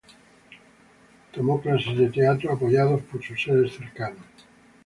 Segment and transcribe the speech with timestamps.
[1.31, 4.25] Tomó clases de teatro apoyado por sus seres cercanos.